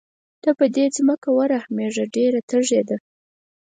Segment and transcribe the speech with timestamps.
[0.43, 2.97] ته په دې ځمکه ورحمېږه ډېره تږې ده.